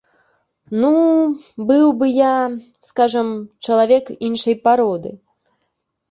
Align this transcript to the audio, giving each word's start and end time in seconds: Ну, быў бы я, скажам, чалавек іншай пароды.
Ну, 0.83 0.91
быў 1.71 1.83
бы 1.99 2.07
я, 2.13 2.31
скажам, 2.89 3.27
чалавек 3.67 4.05
іншай 4.29 4.55
пароды. 4.65 5.11